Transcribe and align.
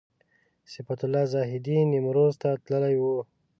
صفت 0.73 0.99
الله 1.05 1.23
زاهدي 1.33 1.77
نیمروز 1.91 2.33
ته 2.41 2.49
تللی 2.65 2.95
و. 3.01 3.03